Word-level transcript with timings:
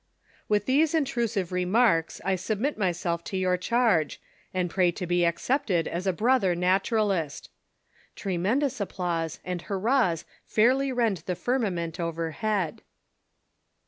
]"With 0.49 0.65
these 0.65 0.95
intrusive 0.95 1.51
remarks, 1.51 2.19
I 2.25 2.35
submit 2.35 2.75
myself 2.75 3.23
to 3.25 3.37
your 3.37 3.55
charge, 3.55 4.19
and 4.51 4.67
pray 4.67 4.89
to 4.89 5.05
be 5.05 5.23
accepted 5.27 5.87
as 5.87 6.07
a 6.07 6.11
brother 6.11 6.55
Naturalist!" 6.55 7.51
[Tremendous 8.15 8.81
applause 8.81 9.39
and 9.45 9.61
hurrahs 9.61 10.25
fairly 10.47 10.91
rend 10.91 11.17
the 11.27 11.35
firma 11.35 11.69
ment 11.69 11.99
overhead. 11.99 12.81